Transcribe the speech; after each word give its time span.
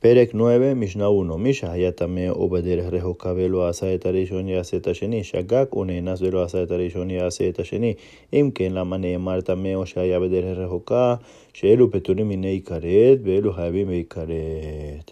פרק 0.00 0.28
9, 0.28 0.74
משנה 0.74 1.06
1. 1.06 1.38
מי 1.38 1.54
שהיה 1.54 1.92
טמא 1.92 2.28
או 2.28 2.48
בדרך 2.48 2.92
רחוקה 2.92 3.32
ולא 3.36 3.68
עשה 3.68 3.94
את 3.94 4.06
הראשון 4.06 4.48
יעשה 4.48 4.76
את 4.76 4.86
השני, 4.86 5.24
שגג 5.24 5.64
או 5.72 5.84
נאנס 5.84 6.22
ולא 6.22 6.42
עשה 6.42 6.62
את 6.62 6.70
הראשון 6.70 7.10
יעשה 7.10 7.48
את 7.48 7.58
השני. 7.58 7.94
אם 8.32 8.50
כן, 8.54 8.72
למה 8.72 8.96
נאמר 8.96 9.40
טמא 9.40 9.74
או 9.74 9.86
שהיה 9.86 10.20
בדרך 10.20 10.58
רחוקה, 10.58 11.14
שאלו 11.52 11.90
פטורים 11.90 12.28
מיני 12.28 12.60
כרת 12.64 13.18
ואלו 13.24 13.52
חייבים 13.52 13.88
בכרת. 13.90 15.10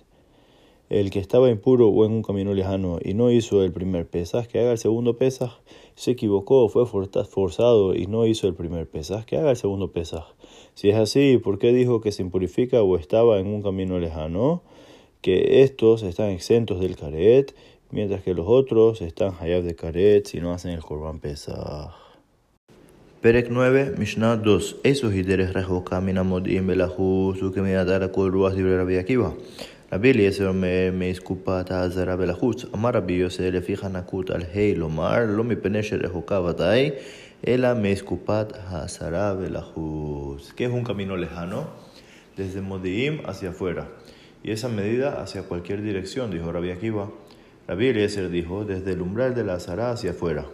El 0.91 1.11
que 1.11 1.18
estaba 1.18 1.48
impuro 1.50 1.89
o 1.89 2.05
en 2.05 2.12
un 2.12 2.23
camino 2.23 2.52
lejano 2.52 2.98
y 3.02 3.14
no 3.14 3.30
hizo 3.30 3.64
el 3.64 3.73
primer 3.73 4.07
pesaj, 4.07 4.46
que 4.46 4.61
haga 4.61 4.73
el 4.73 4.79
segundo 4.79 5.16
pesaj. 5.16 5.50
Se 5.96 6.11
equivocó, 6.11 6.68
fue 6.68 6.84
forzado 6.86 7.95
y 7.95 8.07
no 8.07 8.27
hizo 8.27 8.46
el 8.46 8.55
primer 8.55 8.86
pesaj, 8.86 9.25
que 9.25 9.39
haga 9.39 9.50
el 9.50 9.57
segundo 9.57 9.93
pesaj. 9.93 10.25
Si 10.75 10.91
es 10.91 10.96
así, 10.96 11.39
¿por 11.39 11.59
qué 11.59 11.73
dijo 11.73 12.00
que 12.02 12.12
se 12.12 12.23
impurifica 12.23 12.82
o 12.82 12.96
estaba 12.96 13.41
en 13.41 13.46
un 13.46 13.62
camino 13.62 13.98
lejano? 13.98 14.62
Que 15.21 15.62
estos 15.62 16.02
están 16.02 16.31
exentos 16.31 16.81
del 16.81 16.96
caret, 16.96 17.54
mientras 17.90 18.22
que 18.22 18.35
los 18.35 18.46
otros 18.46 19.00
están 19.00 19.32
hayab 19.40 19.63
de 19.63 19.75
caret 19.75 20.26
si 20.26 20.40
no 20.40 20.53
hacen 20.53 20.72
el 20.72 20.82
korban 20.82 21.18
pesaj. 21.21 22.04
פרק 23.21 23.44
9, 23.49 23.85
משנה 23.99 24.36
2. 24.43 24.58
איזו 24.85 25.08
היא 25.08 25.25
דרך 25.25 25.57
רחוקה 25.57 26.00
מן 26.00 26.18
המודיעין 26.18 26.67
בלחוץ 26.67 27.43
וכמידת 27.43 28.11
כל 28.13 28.31
רוח 28.35 28.53
דברי 28.53 28.79
רבי 28.79 28.99
עקיבא. 28.99 29.31
רבי 29.93 30.13
אליעזר 30.13 30.53
מאסקופת 30.93 31.71
האזהרה 31.71 32.17
ולחוץ. 32.19 32.64
אמר 32.75 32.91
רבי 32.94 33.12
יוסי 33.12 33.50
לפי 33.50 33.77
חנקות 33.77 34.31
על 34.31 34.42
ה' 34.42 34.75
לומר, 34.77 35.19
לא 35.28 35.44
מפני 35.44 35.83
שרחוקה 35.83 36.41
ודאי, 36.41 36.91
אלא 37.47 37.69
מאסקופת 37.75 38.47
האזהרה 38.67 39.34
ולחוץ. 39.39 40.53
¿Qué 40.56 40.64
es 40.64 40.72
un 40.72 40.84
camino 40.84 41.17
lejano? 41.17 41.61
Desde 42.36 42.61
Modi'im 42.61 43.14
hacia 43.25 43.50
afuera. 43.50 43.84
Y 44.42 44.50
esa 44.50 44.69
medida 44.69 45.22
hacia 45.22 45.44
cualquier 45.44 45.83
dirección, 45.83 46.31
dijo 46.31 46.53
Rabbi 46.53 46.70
Akiva. 46.70 47.11
Rabbi 47.67 47.89
Eliezer 47.89 48.28
dijo, 48.28 48.64
desde 48.64 48.92
el 48.92 49.00
umbral 49.00 49.34
de 49.34 49.44
la 49.44 49.55
azara 49.55 49.91
hacia 49.91 50.10
afuera. 50.10 50.47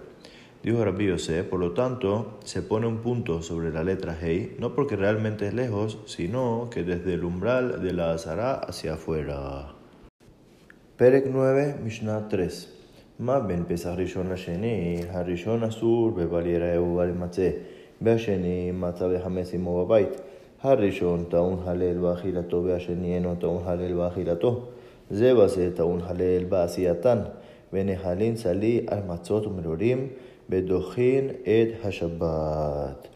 Dijo 0.62 0.84
Rabbi 0.84 1.06
Yosef, 1.06 1.46
por 1.46 1.58
lo 1.58 1.72
tanto, 1.72 2.38
se 2.44 2.62
pone 2.62 2.86
un 2.86 2.98
punto 2.98 3.42
sobre 3.42 3.72
la 3.72 3.82
letra 3.82 4.16
Hei, 4.20 4.56
no 4.58 4.74
porque 4.74 4.94
realmente 4.94 5.48
es 5.48 5.54
lejos, 5.54 5.98
sino 6.06 6.68
que 6.70 6.84
desde 6.84 7.14
el 7.14 7.24
umbral 7.24 7.82
de 7.82 7.92
la 7.94 8.12
azara 8.12 8.54
hacia 8.54 8.94
afuera. 8.94 9.74
Perek 10.96 11.26
9, 11.26 11.76
Mishnah 11.82 12.28
3. 12.28 12.76
מה 13.20 13.40
בין 13.40 13.64
פסח 13.68 13.90
ראשון 13.96 14.32
לשני? 14.32 15.00
הראשון 15.10 15.64
אסור 15.64 16.10
בבל 16.10 16.46
יראהו 16.46 16.84
ובל 16.84 17.08
ימצא, 17.08 17.50
והשני 18.00 18.70
מצא 18.72 19.08
וחמץ 19.12 19.54
עמו 19.54 19.84
בבית. 19.84 20.08
הראשון 20.62 21.24
טעון 21.28 21.62
הלל 21.64 21.98
באכילתו 21.98 22.64
והשני 22.64 23.14
אינו 23.14 23.34
טעון 23.34 23.62
הלל 23.64 23.92
באכילתו. 23.94 24.60
זה 25.10 25.34
בזה 25.34 25.70
טעון 25.74 26.00
הלל 26.04 26.44
בעשייתן, 26.44 27.18
ונחלין 27.72 28.34
צלי 28.34 28.86
על 28.86 28.98
מצות 29.06 29.46
ומרורים, 29.46 30.08
בדוחין 30.48 31.28
את 31.42 31.84
השבת. 31.84 33.08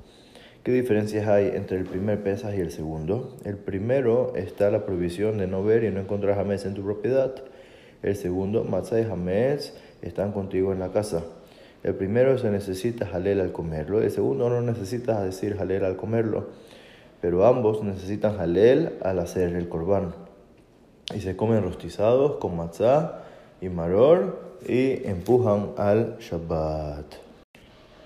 ¿Qué 0.65 0.73
diferencias 0.73 1.29
hay 1.29 1.51
entre 1.55 1.77
el 1.77 1.85
primer 1.85 2.23
pesaj 2.23 2.57
y 2.57 2.61
el 2.63 2.71
segundo? 2.71 3.37
El 3.45 3.59
primero 3.59 4.33
está 4.35 4.71
la 4.71 4.87
prohibición 4.87 5.37
de 5.37 5.47
no 5.47 5.63
ver 5.63 5.85
y 5.85 5.91
no 5.91 6.01
encontrar 6.01 6.37
jamés 6.37 6.65
en 6.65 6.73
tu 6.73 6.83
propiedad. 6.83 7.35
El 8.03 8.17
segundo, 8.17 8.65
matzah 8.65 8.99
y 8.99 9.05
jamés 9.05 9.75
están 10.01 10.33
contigo 10.33 10.73
en 10.73 10.79
la 10.79 10.91
casa. 10.91 11.23
El 11.83 11.95
primero 11.97 12.39
se 12.39 12.51
necesita 12.51 13.05
jalel 13.05 13.43
al 13.43 13.53
comerlo, 13.53 14.01
el 14.01 14.11
segundo 14.11 14.49
no 14.49 14.63
necesitas 14.63 15.23
decir 15.23 15.55
jalel 15.55 15.85
al 15.85 15.97
comerlo, 15.97 16.47
pero 17.22 17.46
ambos 17.46 17.84
necesitan 17.84 18.38
jalel 18.38 18.98
al 19.04 19.20
hacer 19.20 19.56
el 19.56 19.68
corbán. 19.68 20.14
Y 21.14 21.22
se 21.22 21.36
comen 21.36 21.64
rostizados 21.64 22.38
con 22.38 22.56
matzah 22.56 23.24
y 23.62 23.70
maror 23.70 24.58
y 24.68 25.08
empujan 25.08 25.72
al 25.78 26.18
Shabbat. 26.20 27.30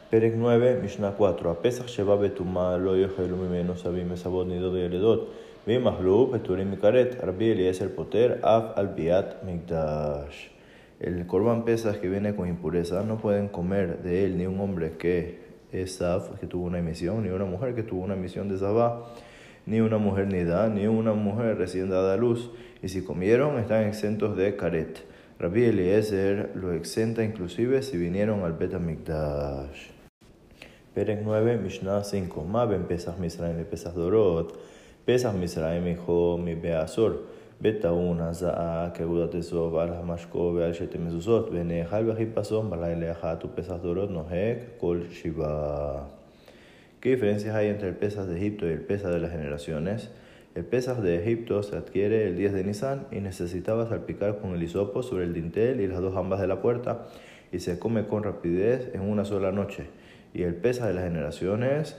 Perek 0.09 0.35
9, 0.35 0.79
Mishnah 0.81 1.15
4. 1.17 1.49
A 1.49 1.61
Pesach 1.61 1.87
Sheba 1.87 2.15
Betuma 2.15 2.77
lo 2.77 2.95
yochelu 2.95 3.35
mimeno 3.35 3.75
sabim 3.75 4.11
esabot 4.11 4.47
nidot 4.47 4.73
yeledot. 4.75 5.27
Vimahlu 5.65 6.31
peturim 6.31 6.69
mikaret. 6.69 7.19
Rabbi 7.19 7.51
Eliezer 7.51 7.95
poter 7.95 8.39
af 8.43 8.77
al 8.77 8.93
biat 8.95 9.43
mikdash. 9.43 10.49
El 10.99 11.25
korban 11.25 11.65
Pesach 11.65 11.99
que 11.99 12.07
viene 12.07 12.35
con 12.35 12.47
impureza 12.47 13.03
no 13.03 13.17
pueden 13.17 13.47
comer 13.47 14.03
de 14.03 14.23
él 14.23 14.37
ni 14.37 14.45
un 14.45 14.59
hombre 14.59 14.93
que 14.97 15.42
es 15.73 15.95
Saf, 15.95 16.39
que 16.39 16.47
tuvo 16.47 16.65
una 16.65 16.79
emisión, 16.79 17.23
ni 17.23 17.29
una 17.29 17.45
mujer 17.45 17.75
que 17.75 17.83
tuvo 17.83 18.03
una 18.03 18.13
emisión 18.13 18.47
de 18.47 18.57
Sabá, 18.57 19.13
ni 19.65 19.79
una 19.81 19.97
mujer 19.97 20.27
nida, 20.27 20.69
ni 20.69 20.87
una 20.87 21.13
mujer 21.13 21.57
recién 21.57 21.89
dada 21.89 22.13
a 22.13 22.17
luz. 22.17 22.51
Y 22.81 22.89
si 22.89 23.03
comieron, 23.03 23.59
están 23.59 23.83
exentos 23.83 24.37
de 24.37 24.55
karet. 24.55 25.03
Rabbi 25.39 25.65
Eliezer 25.65 26.51
lo 26.55 26.73
exenta 26.73 27.23
inclusive 27.23 27.81
si 27.81 27.97
vinieron 27.97 28.43
al 28.43 28.53
Bet 28.53 28.73
Mikdash. 28.79 29.89
Perek 30.93 31.21
9, 31.23 31.57
Mishnah 31.57 32.03
5. 32.03 32.43
Ma 32.43 32.65
ben 32.65 32.83
Pesach 32.83 33.17
Misraim 33.17 33.59
y 33.59 33.63
Pesach 33.63 33.93
Dorot. 33.95 34.53
Pesach 35.05 35.33
Misraim 35.33 35.87
hijo 35.87 36.37
mi 36.37 36.53
Beazor. 36.53 37.23
בטעון 37.62 38.20
הזעה 38.20 38.88
כעבודת 38.94 39.34
אזוב 39.34 39.76
על 39.76 39.88
המשקו 39.92 40.52
ועל 40.56 40.72
שתי 40.72 40.98
מזוזות, 40.98 41.48
ונאכל 41.52 42.12
בחיפשון 42.12 42.70
בלילה 42.70 43.12
אחת 43.12 43.44
ופסח 43.44 43.74
דורות 43.82 44.10
נוהג 44.10 44.56
כל 44.78 45.00
שבעה. 45.10 46.02
¿Qué 47.00 47.10
diferencias 47.10 47.54
hay 47.54 47.68
entre 47.68 47.88
el 47.88 47.94
Pesach 47.94 48.26
de 48.26 48.36
Egipto 48.36 48.66
y 48.66 48.72
el 48.72 48.80
Pesach 48.80 49.12
de 49.12 49.20
las 49.20 49.30
generaciones? 49.30 50.10
El 50.56 50.64
Pesach 50.64 50.98
de 50.98 51.22
Egipto 51.22 51.62
se 51.62 51.76
adquiere 51.76 52.26
el 52.26 52.36
10 52.36 52.52
de 52.54 52.64
Nisan 52.64 53.06
y 53.12 53.20
necesitaba 53.20 53.88
salpicar 53.88 54.40
con 54.40 54.54
el 54.54 54.62
hisopo 54.62 55.04
sobre 55.04 55.22
el 55.22 55.32
dintel 55.32 55.80
y 55.80 55.86
las 55.86 56.00
dos 56.00 56.16
ambas 56.16 56.40
de 56.40 56.48
la 56.48 56.60
puerta 56.60 57.06
y 57.52 57.60
se 57.60 57.78
come 57.78 58.08
con 58.08 58.24
rapidez 58.24 58.90
en 58.94 59.02
una 59.02 59.24
sola 59.24 59.52
noche. 59.52 59.84
Y 60.34 60.42
el 60.42 60.56
Pesach 60.56 60.88
de 60.88 60.94
las 60.94 61.04
generaciones 61.04 61.96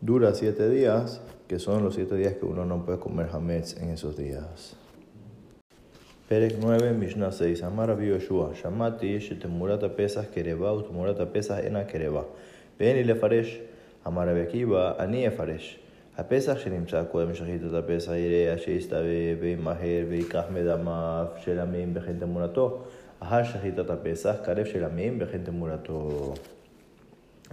dura 0.00 0.34
siete 0.34 0.68
días, 0.68 1.22
que 1.46 1.60
son 1.60 1.84
los 1.84 1.94
siete 1.94 2.16
días 2.16 2.34
que 2.34 2.44
uno 2.44 2.64
no 2.64 2.84
puede 2.84 2.98
comer 2.98 3.28
hametz 3.32 3.80
en 3.80 3.90
esos 3.90 4.16
días. 4.16 4.76
Perec 6.27 6.57
9, 6.59 6.91
Mishnah 6.91 7.31
6. 7.31 7.63
Amar 7.63 7.87
Rabbi 7.87 8.07
Yoshua. 8.07 8.53
Yamati, 8.61 9.17
Shetemurata 9.17 9.87
pesas, 9.87 10.25
Kereba, 10.27 10.73
Utemurata 10.73 11.25
pesas, 11.25 11.63
Ena 11.63 11.85
Kereba. 11.85 12.25
Ven 12.77 12.97
y 12.97 13.05
le 13.05 13.15
faresh. 13.15 13.61
Amar 14.03 14.27
Rabbi 14.27 14.41
Akiva, 14.41 14.99
Ani 14.99 15.23
e 15.23 15.31
faresh. 15.31 15.77
A 16.17 16.23
pesas, 16.23 16.61
Shenim 16.61 16.85
Chaco, 16.85 17.25
Mishahita, 17.25 17.71
Tapesa, 17.71 18.19
Irea, 18.19 18.57
Sheistabe, 18.57 19.39
Be 19.39 19.55
Maher, 19.55 20.03
Be 20.03 20.21
Kahmed, 20.25 20.67
Amaf, 20.67 21.41
Shelamim, 21.45 21.93
Bejente 21.93 22.25
Murato. 22.25 22.87
Ahar 23.21 23.45
Shahita, 23.45 23.85
Tapesas, 23.85 24.45
Karef, 24.45 24.67
Shelamim, 24.67 25.19
Bejente 25.19 25.51
Murato. 25.51 26.33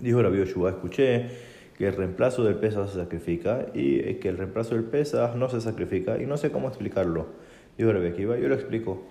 Dijo 0.01 0.21
Rabbi 0.21 0.39
Yoshua, 0.39 0.71
escuché 0.71 1.27
que 1.79 1.87
el 1.87 1.95
reemplazo 1.95 2.43
del 2.43 2.57
pesas 2.57 2.91
se 2.91 2.99
sacrifica 2.99 3.67
y 3.73 4.15
que 4.15 4.29
el 4.29 4.37
reemplazo 4.37 4.75
del 4.75 4.83
pesas 4.83 5.37
no 5.37 5.49
se 5.49 5.61
sacrifica 5.61 6.21
y 6.21 6.27
no 6.27 6.37
sé 6.37 6.51
cómo 6.51 6.67
explicarlo. 6.67 7.44
Dijo 7.77 7.93
yo 7.93 8.49
lo 8.49 8.55
explico. 8.55 9.03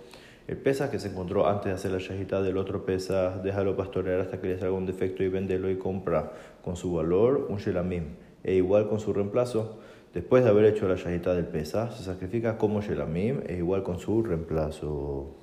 El 0.45 0.57
pesa 0.57 0.91
que 0.91 0.99
se 0.99 1.07
encontró 1.07 1.47
antes 1.47 1.65
de 1.65 1.71
hacer 1.71 1.91
la 1.91 1.99
shahita 1.99 2.41
del 2.41 2.57
otro 2.57 2.85
pesa, 2.85 3.39
déjalo 3.41 3.77
pastorear 3.77 4.19
hasta 4.19 4.41
que 4.41 4.47
le 4.47 4.59
salga 4.59 4.75
un 4.75 4.85
defecto 4.85 5.23
y 5.23 5.29
véndelo 5.29 5.69
y 5.69 5.77
compra 5.77 6.33
con 6.61 6.75
su 6.75 6.93
valor 6.93 7.47
un 7.49 7.57
shelamim. 7.57 8.15
E 8.43 8.55
igual 8.55 8.89
con 8.89 8.99
su 8.99 9.13
reemplazo, 9.13 9.79
después 10.13 10.43
de 10.43 10.49
haber 10.49 10.65
hecho 10.65 10.87
la 10.87 10.95
shahita 10.95 11.33
del 11.33 11.45
pesa, 11.45 11.91
se 11.91 12.03
sacrifica 12.03 12.57
como 12.57 12.81
shelamim 12.81 13.39
e 13.47 13.55
igual 13.55 13.83
con 13.83 13.99
su 13.99 14.21
reemplazo. 14.21 15.42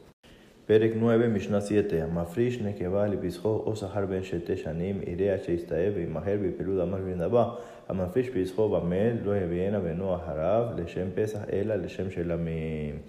Perek 0.69 0.95
9, 0.95 1.27
Mishnah 1.29 1.61
7. 1.61 2.07
Mafrish 2.11 2.59
nekeva 2.59 3.07
lipischo 3.07 3.63
o 3.67 3.73
sahar 3.75 4.09
ben 4.09 4.23
shete 4.23 4.55
shanim 4.57 5.03
irea 5.07 5.37
sheistae 5.37 5.93
veimaher 5.93 6.37
vipelud 6.39 6.81
amar 6.81 7.01
vinaba. 7.01 7.57
המפריש 7.89 8.29
פסחו 8.29 8.69
במת 8.69 9.13
לא 9.25 9.37
יביאנה 9.37 9.79
בנו 9.79 10.15
אחריו 10.15 10.65
לשם 10.77 11.07
פסח 11.15 11.39
אלא 11.53 11.75
לשם 11.75 12.09
shelamim. 12.09 13.01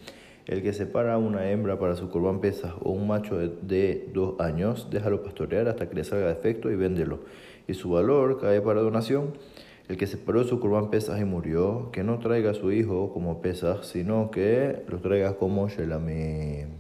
El 0.47 0.63
que 0.63 0.73
separa 0.73 1.19
una 1.19 1.51
hembra 1.51 1.77
para 1.79 1.97
su 1.97 2.09
corbán 2.09 2.41
pesas 2.41 2.73
o 2.81 2.91
un 2.93 3.09
macho 3.09 3.37
de, 3.37 3.49
de 3.63 4.11
dos 4.15 4.39
años, 4.39 4.89
déjalo 4.91 5.25
pastorear 5.25 5.67
hasta 5.67 5.89
que 5.89 5.97
le 5.97 6.05
salga 6.05 6.29
defecto 6.29 6.71
y 6.71 6.77
véndelo. 6.77 7.21
Y 7.67 7.75
su 7.75 7.91
valor 7.91 8.41
cae 8.41 8.61
para 8.61 8.81
donación. 8.81 9.33
El 9.89 9.97
que 9.97 10.07
separó 10.07 10.45
su 10.45 10.61
corbán 10.61 10.91
pesas 10.91 11.21
y 11.21 11.25
murió, 11.25 11.91
que 11.91 12.05
no 12.05 12.21
traiga 12.21 12.53
a 12.53 12.55
su 12.55 12.71
hijo 12.71 13.13
como 13.13 13.41
pesas, 13.43 13.87
sino 13.89 14.31
que 14.31 14.85
lo 14.89 14.99
traiga 14.99 15.35
como 15.35 15.69
shelamim. 15.69 16.80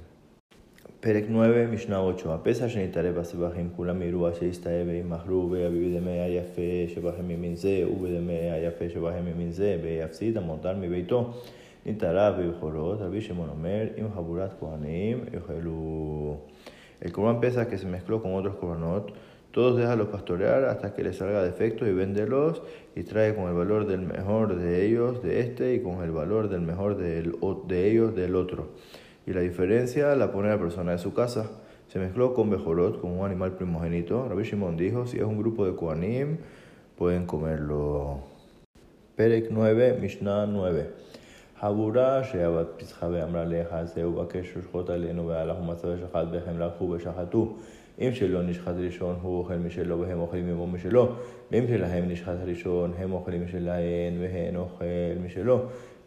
פרק 1.01 1.25
9, 1.25 1.67
משנה 1.73 2.01
8. 2.19 2.35
הפסח 2.35 2.69
שנתערב 2.69 3.15
בסבכים 3.15 3.71
כולם 3.77 4.03
יראו 4.03 4.31
אשר 4.31 4.45
יסתאב 4.45 4.87
וימהרו 4.87 5.51
ויביאו 5.51 6.01
דמי 6.01 6.21
היפה 6.21 6.95
שבהם 6.95 7.29
ממין 7.29 7.57
זה 7.57 7.85
ובדמי 7.93 8.51
היפה 8.51 8.85
שבהם 8.89 9.25
ממין 9.25 9.53
זה 9.53 9.79
ויפסיד 9.83 10.37
המותר 10.37 10.77
מביתו. 10.77 11.33
נתערב 11.87 12.35
בבכורות, 12.41 13.01
רבי 13.01 13.21
שמעון 13.21 13.49
אומר, 13.49 13.87
עם 13.97 14.07
חבורת 14.15 14.51
כהנים 14.61 15.25
יאכלו. 15.35 16.37
El 17.01 17.13
corban 17.13 17.41
pesa 17.41 17.69
que 17.69 17.77
se 17.77 17.87
mezcló 17.87 18.23
con 18.23 18.35
otros 18.35 18.57
corbanot 18.57 19.13
Todos 19.57 19.79
déjalos 19.79 20.09
pastorear 20.09 20.65
hasta 20.67 20.93
que 20.95 21.03
les 21.03 21.17
salga 21.17 21.43
defecto 21.43 21.87
y 21.87 21.93
véndelos 21.95 22.61
y 22.95 23.05
trae 23.05 23.35
con 23.35 23.49
el 23.49 23.55
valor 23.55 23.87
del 23.87 24.01
mejor 24.03 24.55
de 24.57 24.85
ellos 24.85 25.23
de 25.23 25.41
este 25.41 25.75
y 25.75 25.81
con 25.81 26.03
el 26.03 26.11
valor 26.11 26.51
del 26.51 26.61
mejor 26.61 26.99
de, 26.99 27.23
de 27.67 27.91
ellos 27.91 28.15
del 28.15 28.37
otro. 28.37 28.69
Y 29.27 29.33
la 29.33 29.41
diferencia 29.41 30.15
la 30.15 30.31
pone 30.31 30.49
la 30.49 30.59
persona 30.59 30.93
de 30.93 30.99
su 30.99 31.13
casa. 31.13 31.51
Se 31.89 31.99
mezcló 31.99 32.35
con 32.35 32.51
Bejorot, 32.51 33.01
con 33.01 33.11
un 33.19 33.25
animal 33.27 33.53
primogénito. 33.53 34.29
Rabbi 34.29 34.45
Shimon 34.45 34.77
dijo, 34.77 35.07
si 35.07 35.19
es 35.19 35.25
un 35.25 35.39
grupo 35.39 35.67
de 35.67 35.75
Koanim, 35.75 36.39
pueden 36.97 37.27
comerlo. 37.27 38.21
Perek 39.17 39.51
9, 39.51 39.99
Mishnah 40.01 40.47
9. 40.47 40.91
Habura 41.61 42.23
sheabat 42.23 42.77
pizjabe 42.77 43.23
amra 43.23 43.47
leja 43.47 43.87
zeu 43.87 44.13
bakesh 44.13 44.53
shot 44.71 44.91
alenu 44.91 45.25
ve'alahu 45.25 45.65
matzav 45.65 45.97
shachat 45.99 46.31
bechem 46.31 46.59
lakhu 46.59 46.89
ושחטו. 46.89 47.57
אם 48.00 48.10
שלא 48.14 48.44
נשחט 48.44 48.74
ראשון 48.78 49.16
הוא 49.22 49.40
אוכל 49.40 49.56
משלו 49.56 50.00
והם 50.00 50.20
אוכלים 50.20 50.50
עמו 50.50 50.68
משלו, 50.68 51.10
ואם 51.52 51.68
שלהם 51.68 52.10
נשחט 52.10 52.38
ראשון 52.46 52.94
הם 52.98 53.12
אוכלים 53.14 53.46
משלהן 53.46 54.14
והן 54.20 54.56
אוכל 54.56 54.86
משלו, 55.26 55.60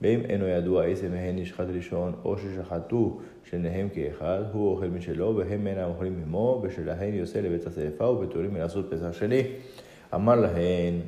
ואם 0.02 0.20
אינו 0.20 0.46
ידוע 0.46 0.84
איזה 0.84 1.08
מהן 1.08 1.38
נשחט 1.38 1.66
ראשון 1.74 2.12
או 2.24 2.36
ששחטו 2.38 3.20
שניהם 3.50 3.88
כאחד, 3.88 4.42
הוא 4.52 4.70
אוכל 4.70 4.86
משלו 4.86 5.36
והם 5.36 5.66
אינם 5.66 5.88
אוכלים 5.88 6.22
עמו, 6.26 6.60
ושלהן 6.62 7.14
יוצא 7.14 7.40
לבית 7.40 7.66
השרפה 7.66 8.04
ופטורים 8.04 8.54
מלעשות 8.54 8.86
פסח 8.90 9.12
שני. 9.12 9.42
אמר 10.14 10.34
להן, 10.34 11.00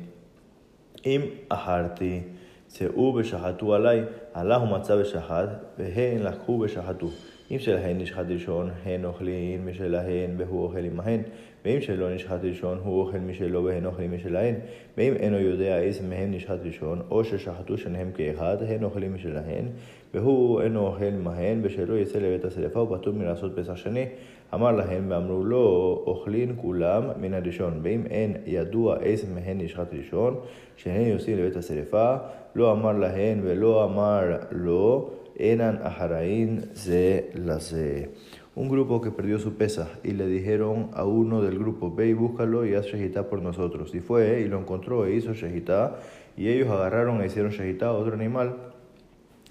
אם 1.05 1.21
אחרתי 1.49 2.21
צאו 2.67 3.15
ושחטו 3.15 3.75
עלי, 3.75 4.01
הלך 4.33 4.61
ומצא 4.63 4.93
ושחט, 4.93 5.49
והן 5.77 6.21
לקחו 6.21 6.59
ושחטו. 6.65 7.07
אם 7.51 7.59
שלהן 7.59 7.97
נשחט 7.97 8.25
ראשון, 8.29 8.69
הן 8.85 9.05
אוכלים 9.05 9.67
משלהן 9.67 10.29
והוא 10.37 10.63
אוכל 10.63 10.85
עמהן, 10.85 11.21
ואם 11.67 11.81
שלא 11.81 12.15
נשחט 12.15 12.39
ראשון, 12.43 12.79
הוא 12.83 13.01
אוכל 13.01 13.17
משלו 13.17 13.63
והן 13.63 13.85
אוכלים 13.85 14.15
משלהן, 14.15 14.55
ואם 14.97 15.13
אינו 15.13 15.39
יודע 15.39 15.79
איזה 15.79 16.07
מהם 16.07 16.31
נשחט 16.31 16.57
ראשון, 16.63 17.01
או 17.11 17.23
ששחטו 17.23 17.77
שניהם 17.77 18.11
כאחד, 18.11 18.57
הן 18.67 18.83
אוכלים 18.83 19.15
משלהן, 19.15 19.65
והוא 20.13 20.61
אינו 20.61 20.87
אוכל 20.87 21.05
עמהן, 21.05 21.59
ושלא 21.63 21.93
יצא 21.93 22.19
לבית 22.19 22.45
השרפה 22.45 22.79
ופטור 22.79 23.13
מלעשות 23.13 23.51
פסח 23.59 23.75
שני. 23.75 24.05
אמר 24.53 24.71
להם 24.71 25.05
ואמרו 25.09 25.43
לו, 25.43 26.03
אוכלין 26.07 26.55
כולם 26.61 27.03
מן 27.21 27.33
הראשון, 27.33 27.79
ואם 27.83 28.05
אין 28.09 28.33
ידוע 28.45 28.99
איזה 28.99 29.27
מהן 29.33 29.61
נשחט 29.61 29.93
ראשון, 29.93 30.35
שהן 30.77 31.07
יוצאים 31.07 31.37
לבית 31.37 31.55
השרפה, 31.55 32.15
לא 32.55 32.71
אמר 32.71 32.91
להן 32.91 33.39
ולא 33.43 33.83
אמר 33.83 34.21
לו, 34.51 35.09
eran 35.39 35.77
aharaín 35.83 36.61
ze 36.73 37.21
ze. 37.59 38.07
Un 38.57 38.69
grupo 38.69 39.01
que 39.01 39.11
perdió 39.11 39.37
su 39.37 39.53
pesa 39.53 39.99
y 40.03 40.13
le 40.13 40.25
dijeron 40.25 40.89
a 40.93 41.03
uno 41.03 41.43
del 41.43 41.59
grupo, 41.59 41.93
ve 41.93 42.07
y 42.07 42.13
búscalo 42.13 42.65
y 42.65 42.73
haz 42.73 42.87
shehitá 42.87 43.29
por 43.29 43.39
nosotros. 43.39 43.93
Y 43.93 43.99
fue 43.99 44.41
y 44.41 44.47
lo 44.47 44.57
encontró 44.57 45.05
e 45.05 45.13
hizo 45.13 45.33
shehitá 45.33 45.99
y 46.35 46.47
ellos 46.47 46.67
agarraron 46.69 47.21
e 47.21 47.27
hicieron 47.27 47.51
shehitá 47.51 47.89
a 47.89 47.91
otro 47.91 48.15
animal. 48.15 48.55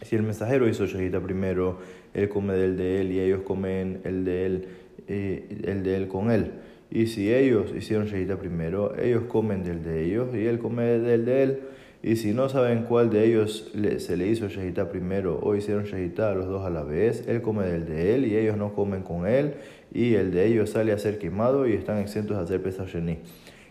Si 0.03 0.17
el 0.17 0.25
mensajero 0.25 0.69
hizo 0.69 0.87
shehitá 0.87 1.20
primero, 1.20 1.79
él 2.14 2.29
come 2.29 2.55
del 2.55 2.76
de 2.76 3.00
él 3.00 3.12
y 3.12 3.20
ellos 3.20 3.43
comen 3.43 4.00
el 4.03 4.25
de 4.25 4.47
él, 4.47 4.69
y 5.06 5.69
el 5.70 5.85
de 5.85 5.97
él 5.99 6.09
con 6.09 6.32
él. 6.32 6.55
Y 6.91 7.06
si 7.06 7.32
ellos 7.32 7.73
hicieron 7.76 8.06
shehitá 8.06 8.41
primero, 8.41 8.99
ellos 8.99 9.23
comen 9.29 9.62
del 9.62 9.85
de 9.85 10.05
ellos 10.05 10.35
y 10.35 10.47
él 10.47 10.59
come 10.59 10.82
del 10.82 11.25
de 11.25 11.43
él. 11.44 11.61
Y 12.03 12.17
si 12.17 12.33
no 12.33 12.49
saben 12.49 12.85
cuál 12.85 13.11
de 13.11 13.25
ellos 13.25 13.73
se 13.99 14.17
le 14.17 14.29
hizo 14.29 14.49
shahita 14.49 14.91
primero 14.91 15.41
o 15.43 15.57
hicieron 15.57 15.85
shahita 15.85 16.31
a 16.31 16.35
los 16.35 16.47
dos 16.47 16.65
a 16.65 16.71
la 16.71 16.83
vez, 16.83 17.27
él 17.27 17.43
come 17.43 17.65
del 17.67 17.87
de 17.87 18.15
él 18.15 18.27
y 18.27 18.37
ellos 18.37 18.57
no 18.57 18.75
comen 18.75 19.03
con 19.03 19.27
él 19.27 19.55
y 19.93 20.15
el 20.15 20.31
de 20.31 20.47
ellos 20.47 20.71
sale 20.71 20.93
a 20.93 20.99
ser 20.99 21.19
quemado 21.19 21.67
y 21.67 21.73
están 21.73 21.99
exentos 21.99 22.37
de 22.37 22.43
hacer 22.43 22.63
pesach 22.63 22.89
sheni. 22.89 23.19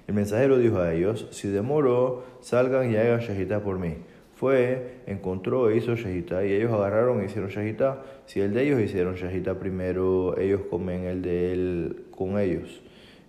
El 0.08 0.14
mensajero 0.14 0.58
dijo 0.58 0.80
a 0.80 0.94
ellos, 0.94 1.28
si 1.32 1.48
demoro, 1.48 2.24
salgan 2.42 2.92
y 2.92 2.96
hagan 2.96 3.22
shahita 3.22 3.62
por 3.62 3.80
mí. 3.80 3.96
Fue, 4.36 4.98
encontró 5.08 5.70
e 5.70 5.78
hizo 5.78 5.96
shahita 5.96 6.46
y 6.46 6.54
ellos 6.54 6.74
agarraron 6.74 7.22
e 7.22 7.26
hicieron 7.26 7.50
shahita. 7.50 8.04
Si 8.26 8.42
el 8.42 8.54
de 8.54 8.64
ellos 8.64 8.82
hicieron 8.82 9.16
shahita 9.16 9.58
primero, 9.60 10.38
ellos 10.38 10.62
comen 10.70 11.06
el 11.06 11.22
de 11.22 11.54
él 11.54 12.04
con 12.12 12.38
ellos. 12.38 12.82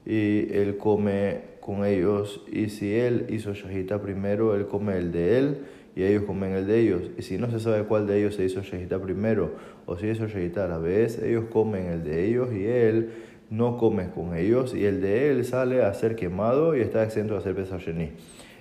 Y 0.07 0.47
él 0.53 0.77
come 0.77 1.57
con 1.61 1.85
ellos, 1.85 2.45
y 2.51 2.69
si 2.69 2.95
él 2.95 3.27
hizo 3.29 3.53
shahita 3.53 4.01
primero, 4.01 4.55
él 4.55 4.67
come 4.67 4.97
el 4.97 5.11
de 5.11 5.39
él, 5.39 5.57
y 5.97 6.05
ellos 6.05 6.25
comen 6.25 6.53
el 6.53 6.67
de 6.67 6.79
ellos. 6.79 7.03
Y 7.19 7.23
si 7.23 7.39
no 7.39 7.51
se 7.51 7.59
sabe 7.59 7.85
cuál 7.85 8.07
de 8.07 8.21
ellos 8.21 8.37
se 8.37 8.45
hizo 8.45 8.61
shahita 8.61 9.01
primero, 9.01 9.53
o 9.87 9.97
si 9.97 10.07
hizo 10.07 10.29
shahita 10.29 10.67
a 10.67 10.69
la 10.69 10.79
vez, 10.79 11.21
ellos 11.21 11.47
comen 11.51 11.87
el 11.87 12.05
de 12.05 12.25
ellos, 12.25 12.53
y 12.53 12.67
él 12.67 13.11
no 13.51 13.79
come 13.79 14.11
con 14.11 14.37
ellos, 14.37 14.75
y 14.75 14.85
el 14.85 15.01
de 15.01 15.31
él 15.31 15.45
sale 15.45 15.83
a 15.83 15.93
ser 15.95 16.15
quemado 16.15 16.77
y 16.77 16.81
está 16.81 17.03
exento 17.03 17.35
de 17.35 17.41
hacer 17.41 17.55
pesasheni. 17.55 18.11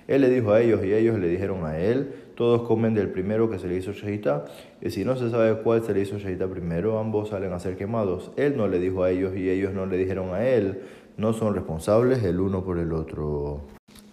Él 0.08 0.22
le 0.22 0.30
dijo 0.30 0.52
a 0.52 0.60
ellos, 0.60 0.84
y 0.84 0.92
ellos 0.92 1.18
le 1.18 1.28
dijeron 1.28 1.64
a 1.66 1.78
él, 1.78 2.10
todos 2.36 2.62
comen 2.62 2.94
del 2.94 3.08
primero 3.10 3.50
que 3.50 3.58
se 3.58 3.68
le 3.68 3.76
hizo 3.76 3.92
shahita, 3.92 4.46
y 4.80 4.90
si 4.90 5.04
no 5.04 5.16
se 5.16 5.30
sabe 5.30 5.62
cuál 5.62 5.82
se 5.82 5.94
le 5.94 6.00
hizo 6.00 6.18
shahita 6.18 6.48
primero, 6.48 6.98
ambos 6.98 7.28
salen 7.28 7.52
a 7.52 7.60
ser 7.60 7.76
quemados. 7.76 8.32
Él 8.36 8.56
no 8.56 8.66
le 8.66 8.78
dijo 8.78 9.04
a 9.04 9.10
ellos, 9.10 9.36
y 9.36 9.50
ellos 9.50 9.72
no 9.74 9.86
le 9.86 9.96
dijeron 9.96 10.34
a 10.34 10.46
él, 10.46 10.80
no 11.16 11.32
son 11.32 11.54
responsables 11.54 12.22
el 12.22 12.40
uno 12.40 12.64
por 12.64 12.78
el 12.78 12.92
otro. 12.92 13.60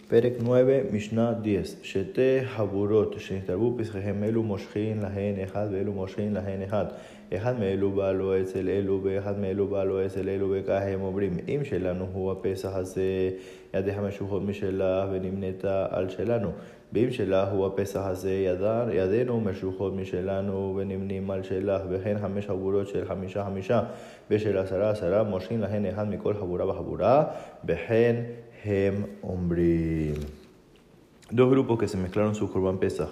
Perec 0.09 0.38
9, 0.41 0.89
Mishnah 0.91 1.33
10. 1.41 1.81
Shete 1.81 2.45
Haburot, 2.45 3.17
Shenistarbu 3.17 3.77
Pisgehem, 3.77 4.23
Elu 4.23 4.44
Moshkin, 4.44 5.01
Lahen 5.01 5.39
Ejad, 5.39 5.73
Elu 5.73 5.94
Moshkin, 5.94 6.33
Lahen 6.33 6.61
אחד 7.37 7.61
מאלו 7.61 7.90
בא 7.90 8.12
לו 8.12 8.40
אצל 8.40 8.69
אלו 8.69 9.00
ואחד 9.02 9.38
מאלו 9.38 9.67
בא 9.67 9.85
לו 9.85 10.06
אצל 10.06 10.29
אלו 10.29 10.49
וכך 10.50 10.81
הם 10.82 11.00
אומרים 11.00 11.37
אם 11.49 11.64
שלנו 11.64 12.06
הוא 12.12 12.32
הפסח 12.32 12.75
הזה 12.75 13.31
ידיך 13.75 13.99
משוכות 13.99 14.43
משלה 14.43 15.06
ונמנתה 15.12 15.87
על 15.90 16.08
שלנו 16.08 16.50
ואם 16.93 17.11
שלה 17.11 17.50
הוא 17.50 17.67
הפסח 17.67 18.00
הזה 18.05 18.31
ידר, 18.31 18.88
ידינו 18.93 19.40
משוכות 19.40 19.94
משלנו 19.94 20.75
ונמנים 20.76 21.31
על 21.31 21.43
שלך 21.43 21.82
וכן 21.90 22.17
חמש 22.20 22.46
חבורות 22.46 22.88
של 22.88 23.05
חמישה 23.05 23.44
חמישה 23.44 23.82
ושל 24.31 24.58
עשרה 24.58 24.90
עשרה 24.90 25.23
מושכים 25.23 25.61
להן 25.61 25.87
אחד 25.87 26.11
מכל 26.11 26.35
חבורה 26.35 26.70
וחבורה 26.70 27.25
וכן 27.64 28.17
הם 28.64 29.05
אומרים 29.23 30.14
Dos 31.31 31.50
grupos 31.50 31.79
que 31.79 31.88
se 31.88 31.99
mezclaron 31.99 32.35
su 32.35 32.50
Corban 32.50 32.79
Pesach. 32.79 33.11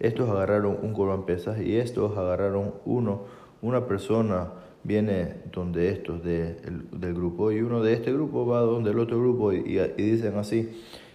Estos 0.00 0.30
agarraron 0.30 0.78
un 0.82 0.94
Corban 0.94 1.26
Pesach 1.26 1.58
y 1.60 1.76
estos 1.76 2.16
agarraron 2.16 2.72
uno 2.86 3.24
una 3.63 3.87
persona 3.87 4.51
viene 4.83 5.35
donde 5.51 5.89
estos 5.89 6.21
de, 6.23 6.55
del 6.91 7.13
grupo 7.13 7.51
y 7.51 7.61
uno 7.61 7.81
de 7.81 7.93
este 7.93 8.11
grupo 8.11 8.45
va 8.45 8.59
donde 8.59 8.91
el 8.91 8.99
otro 8.99 9.17
grupo 9.17 9.53
y, 9.53 9.79
dicen 9.97 10.35
así, 10.35 10.69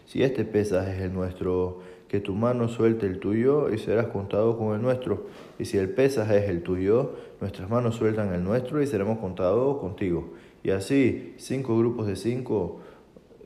si 0.06 0.22
este 0.22 0.44
pesaje 0.44 0.96
es 0.96 1.02
el 1.02 1.12
nuestro, 1.12 1.80
que 2.08 2.20
tu 2.20 2.34
mano 2.34 2.68
suelte 2.68 3.04
el 3.04 3.20
tuyo 3.20 3.70
y 3.70 3.76
serás 3.76 4.06
contado 4.06 4.56
con 4.56 4.74
el 4.74 4.80
nuestro. 4.80 5.26
Y 5.58 5.66
si 5.66 5.76
el 5.76 5.90
pesaje 5.90 6.38
es 6.38 6.48
el 6.48 6.62
tuyo, 6.62 7.12
nuestras 7.42 7.68
manos 7.68 7.96
sueltan 7.96 8.32
el 8.32 8.42
nuestro 8.42 8.82
y 8.82 8.86
seremos 8.86 9.18
contados 9.18 9.76
contigo. 9.78 10.32
Y 10.62 10.70
así, 10.70 11.34
cinco 11.36 11.76
grupos 11.76 12.06
de 12.06 12.16
cinco, 12.16 12.80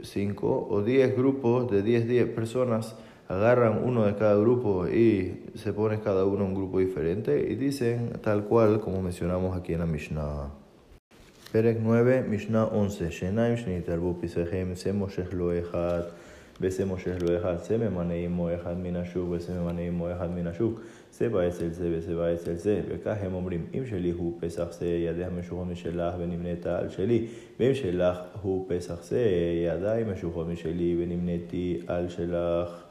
cinco 0.03 0.69
o 0.71 0.83
diez 0.83 1.17
grupos 1.17 1.69
de 1.73 1.83
diez, 1.83 2.07
diez 2.07 2.29
personas 2.29 2.95
agarran 3.32 3.84
uno 3.84 4.06
de 4.06 4.16
cada 4.16 4.36
grupo 4.36 4.88
y 4.88 5.44
se 5.56 5.74
pone 5.74 6.00
cada 6.00 6.26
uno 6.26 6.46
un 6.46 6.56
grupo 6.56 6.80
diferente 6.80 7.48
y 7.50 7.56
dicen 7.56 8.12
tal 8.22 8.46
cual 8.46 8.80
como 8.80 9.02
mencionamos 9.02 9.58
aquí 9.58 9.74
en 9.74 9.80
la 9.80 9.86
Mishnah. 9.86 10.50
Perek 11.52 11.80
9, 11.80 12.24
Mishnah 12.28 12.66
11. 12.66 13.10
Shenaim 13.10 13.56
shenitarbu 13.56 14.20
pisechem 14.20 14.76
se 14.76 14.94
moshech 14.94 15.34
lo 15.34 15.54
echad, 15.54 16.06
vese 16.60 16.86
moshech 16.86 17.22
lo 17.22 17.34
echad, 17.38 17.64
se 17.64 17.78
memaneim 17.78 18.32
mo 18.32 18.50
echad 18.50 18.78
minashuk, 18.78 19.32
vese 19.32 19.52
memaneim 19.52 19.94
mo 19.94 20.10
echad 20.10 20.30
minashuk, 20.30 20.82
se 21.10 21.30
va 21.30 21.48
אצל 21.48 21.70
זה 21.70 21.90
וזה 21.92 22.16
בא 22.16 22.34
אצל 22.34 22.56
זה, 22.56 22.82
וכך 22.90 23.16
הם 23.22 23.34
אומרים, 23.34 23.66
אם 23.74 23.86
שלי 23.86 24.12
הוא 24.12 24.38
פסח 24.40 24.72
זה, 24.72 24.88
ידיה 24.88 25.30
משוחררות 25.30 25.68
משלך 25.68 26.14
ונמנתה 26.20 26.80
על 26.80 26.90
שלי, 26.90 27.28
ואם 27.60 27.76
שלך 27.76 28.18
הוא 28.42 28.66
פסח 28.70 29.04
זה, 29.04 29.22
ידיי 29.66 30.04
משוחררות 30.04 30.48
משלי 30.48 30.98
ונמנתי 31.00 31.82
על 31.88 32.10
שלך. 32.10 32.88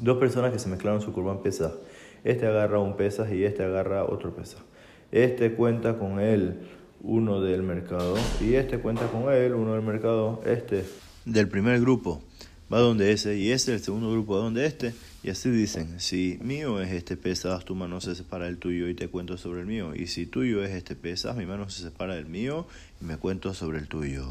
Dos 0.00 0.18
personas 0.18 0.52
que 0.52 0.58
se 0.58 0.68
mezclaron 0.68 1.00
su 1.00 1.12
curva 1.12 1.42
pesa. 1.42 1.72
Este 2.24 2.46
agarra 2.46 2.78
un 2.80 2.96
pesa 2.96 3.32
y 3.32 3.44
este 3.44 3.62
agarra 3.62 4.04
otro 4.04 4.34
pesa. 4.34 4.58
Este 5.12 5.52
cuenta 5.52 5.98
con 5.98 6.20
él 6.20 6.58
uno 7.00 7.40
del 7.40 7.62
mercado 7.62 8.16
y 8.40 8.54
este 8.54 8.78
cuenta 8.78 9.06
con 9.08 9.32
él 9.32 9.54
uno 9.54 9.74
del 9.74 9.82
mercado. 9.82 10.42
Este 10.46 10.84
del 11.24 11.48
primer 11.48 11.80
grupo 11.80 12.22
va 12.72 12.80
donde 12.80 13.12
ese 13.12 13.36
y 13.36 13.50
este 13.50 13.72
del 13.72 13.80
segundo 13.80 14.10
grupo 14.10 14.34
va 14.34 14.40
donde 14.40 14.66
este. 14.66 14.94
Y 15.22 15.30
así 15.30 15.48
dicen, 15.50 16.00
si 16.00 16.38
mío 16.42 16.80
es 16.80 16.90
este 16.92 17.16
pesa, 17.16 17.58
tu 17.60 17.74
mano 17.74 18.00
se 18.00 18.14
separa 18.14 18.46
del 18.46 18.58
tuyo 18.58 18.88
y 18.88 18.94
te 18.94 19.08
cuento 19.08 19.38
sobre 19.38 19.60
el 19.60 19.66
mío. 19.66 19.94
Y 19.94 20.06
si 20.06 20.26
tuyo 20.26 20.64
es 20.64 20.70
este 20.72 20.96
pesa, 20.96 21.32
mi 21.34 21.46
mano 21.46 21.70
se 21.70 21.82
separa 21.82 22.14
del 22.14 22.26
mío 22.26 22.66
y 23.00 23.04
me 23.04 23.16
cuento 23.16 23.54
sobre 23.54 23.78
el 23.78 23.88
tuyo. 23.88 24.26